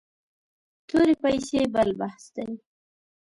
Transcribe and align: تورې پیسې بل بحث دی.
تورې 0.87 1.15
پیسې 1.23 1.61
بل 1.73 1.89
بحث 1.99 2.23
دی. 2.35 2.49